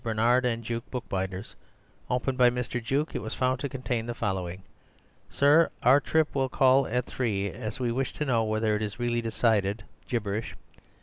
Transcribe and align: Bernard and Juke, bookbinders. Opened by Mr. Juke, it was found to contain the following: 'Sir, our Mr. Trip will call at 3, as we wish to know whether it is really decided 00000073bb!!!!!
Bernard 0.03 0.45
and 0.47 0.63
Juke, 0.63 0.89
bookbinders. 0.89 1.53
Opened 2.09 2.35
by 2.35 2.49
Mr. 2.49 2.83
Juke, 2.83 3.13
it 3.13 3.21
was 3.21 3.35
found 3.35 3.59
to 3.59 3.69
contain 3.69 4.07
the 4.07 4.15
following: 4.15 4.63
'Sir, 5.29 5.69
our 5.83 6.01
Mr. 6.01 6.05
Trip 6.05 6.33
will 6.33 6.49
call 6.49 6.87
at 6.87 7.05
3, 7.05 7.51
as 7.51 7.79
we 7.79 7.91
wish 7.91 8.11
to 8.13 8.25
know 8.25 8.43
whether 8.43 8.75
it 8.75 8.81
is 8.81 8.99
really 8.99 9.21
decided 9.21 9.83
00000073bb!!!!! 10.09 10.55